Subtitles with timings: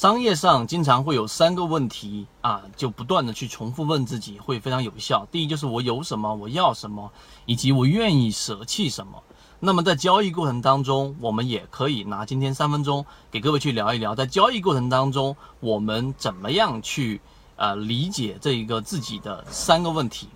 [0.00, 5.26] 商业上经常会有三个问题啊，就不断的去重复问自己，会非常有效。
[5.30, 7.12] 第一就是我有什么，我要什么，
[7.44, 9.22] 以及我愿意舍弃什么。
[9.58, 17.20] 那么在交易过程当中，我们也可以拿今天三分钟给各位去聊一聊，在交易过程当中，我们怎么样去
[17.56, 20.30] 呃理解这一个自己的三个问题。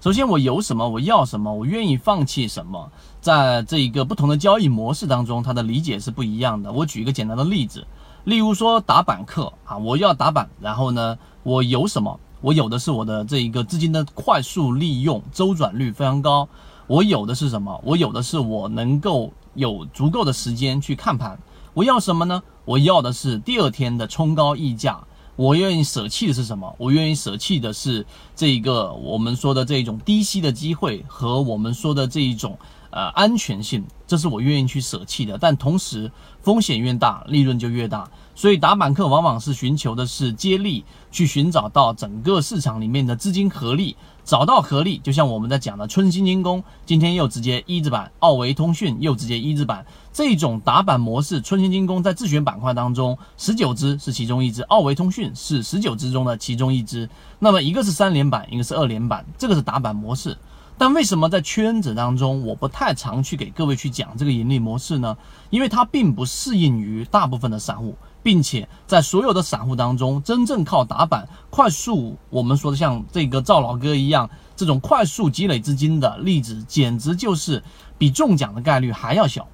[0.00, 2.90] 首先，我有什么，我要什么，我愿意放弃什么，
[3.20, 6.72] 在这一个不同的交易模式当中，它的理解是不一样的。
[6.72, 7.86] 我举一个简单的例子。
[8.24, 12.18] 例如说打板客啊，我要打板，然后呢，我有什么？
[12.42, 16.48] 我有的是我的这一个资金的快速利用，周转率非常高。
[16.86, 17.80] 我有的是什么？
[17.84, 21.38] 我有的是我能够有足够的时间去看盘。
[21.74, 22.42] 我要什么呢？
[22.64, 24.98] 我要的是第二天的冲高溢价。
[25.36, 26.74] 我愿意舍弃的是什么？
[26.78, 28.04] 我愿意舍弃的是
[28.36, 32.58] 这一个我们说的这一种低吸的机会和我们说的这一种。
[32.90, 36.10] 呃，安全性，这是我愿意去舍弃的，但同时
[36.42, 38.10] 风险越大，利润就越大。
[38.34, 60.36] 所以打板客往往是寻求的是接力，去寻找到整个市场里面的资金合力，找到合力，就像我们在讲的春兴精工，今天又直接一字板，奥维通讯又直接一字板，这种打板模式，春兴精工在自选板块当中，十九只是其中一只，奥维通讯是十九只中的其中一只，那么一个是三连板，一个是二连板，这个是打板模式。
[60.80, 65.14] 但为什么在圈子当中，我不太常去给各位去讲这个盈利模式呢？
[65.50, 77.62] 因为它并不适应于大部分的散户，并且在所有的散户当中，真正靠打板快速，我们说的像这个赵老哥一样，这种快速积累资金的例子，简直就是
[77.98, 79.46] 比中奖的概率还要小。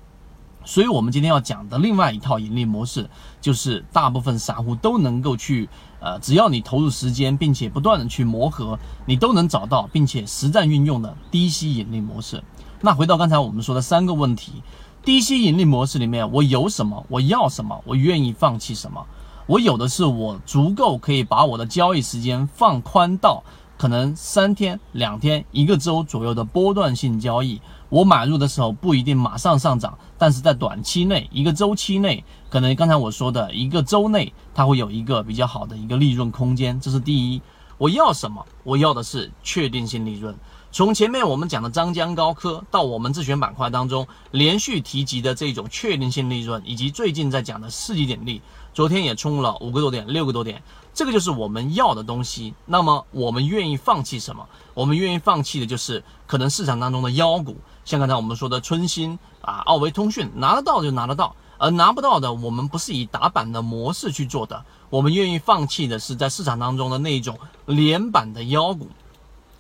[0.67, 3.09] 所以，我们今天要讲的另外一套盈利模式，
[3.41, 5.69] 就是大部分散户都能够去，
[6.01, 12.43] 呃，只要你投入时间，并且不断的去磨合，你都能找到并且实战运用的低吸盈利模式。
[12.81, 14.61] 那回到刚才我们说的三个问题，
[15.05, 17.07] 低吸盈利模式里面，我有什么？
[17.09, 17.81] 我要什么？
[17.85, 19.07] 我愿意放弃什么？
[19.47, 23.45] 我有的是我足够可以把我的交易时间放宽到。
[23.77, 36.81] 可能三天、两天、一个周左右的波段性交易，我买入的时候不一定马上上涨，但是在短期内、一个周期内，可能刚才我说的一个周内，它会有一个比较好的一个利润空间。
[36.81, 37.43] 这是第一。
[37.79, 38.43] 我要什么？
[38.65, 40.35] 我要的是确定性利润。
[40.73, 48.41] 从前面我们讲的张江高科到我们自选板块当中连续提及的这种确定性利润，以及最近在讲的世纪点力，
[48.77, 50.63] 昨天也冲了五个多点、六个多点。
[50.93, 52.53] 这个就是我们要的东西。
[52.67, 54.47] 那么我们愿意放弃什么？
[54.75, 64.63] 我们愿意放弃的就是可能市场当中的妖股，像刚才我们说的春兴啊、奥维通讯，拿得到就拿得到，而拿不到的，我们不是以打板的模式去做的。
[64.91, 68.91] 我们愿意放弃的是在市场当中的那一种连板的妖股，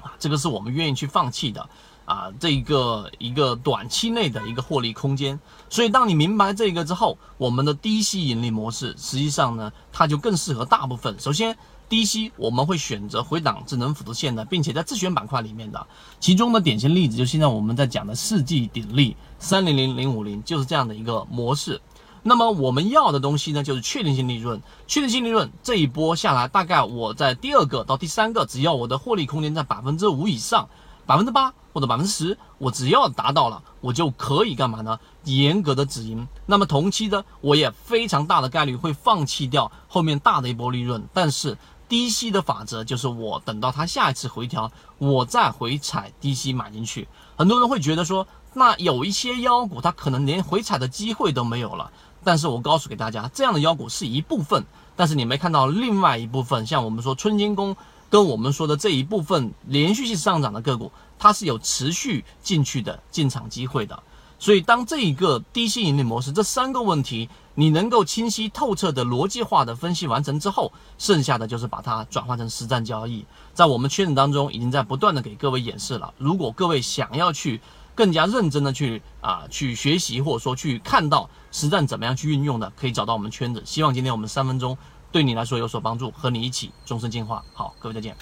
[0.03, 1.66] 啊，这个是我们愿意去放弃的。
[2.06, 11.19] 啊，这一个一个短期内的一个获利空间，所以当你明白这个之后，我们的低吸盈利模式实际上呢，它就更适合大部分。
[11.19, 11.59] 首先，
[11.89, 15.84] 低吸我们会选择回档智能辅助线的，并且在自选板块里面的，
[16.21, 21.81] 其中的典型例子就现在我们在讲的世纪鼎力三零零零五零就是这样的一个模式。
[22.23, 24.62] 那么我们要的东西呢，就是确定性利润。
[24.87, 30.69] 确定性利润这一波下来，大概我在第二个到第三个，只要我的获利空间在百分之五以上。
[31.06, 34.99] 百分之八或者百分之十，我只要达到了，我就可以干嘛呢？
[35.25, 36.27] 严格的止盈。
[36.47, 41.06] 那么同期的，我也非常大的概率会放弃掉后面大的一波利润。
[41.12, 41.56] 但是
[41.89, 47.06] 低吸的法则就是，我等到它下一次回调，我再回踩低吸买进去。
[47.37, 51.91] 很多人会觉得说，那有一些妖股它可能连回踩的机会都没有了。
[52.25, 54.65] 但是我告诉给大家，这样的妖股是一部分，
[54.97, 57.77] 但是你没看到另外一部分，像我们说春金工。
[58.09, 64.03] 跟我们说的这一部分连续性上涨的个股，它是有持续进去的进场机会的。
[64.39, 73.25] 所以，当这一个低吸引力模式这三个问题你能够清晰透彻的逻辑化的分析完成之后，剩下的就是把它转换成实战交易。
[73.55, 76.12] 在我们圈子当中，已经在不断的给各位演示了。
[76.19, 77.59] 如果各位想要去
[77.94, 83.62] 更加认真的去啊去学习，或者说去看到实战怎么样去运用的，可以找到我们圈子。
[83.65, 84.77] 希望今天我们三分钟。
[85.16, 87.43] 对你来说有所帮助，和你一起终身进化。
[87.55, 88.14] 好，各位再见。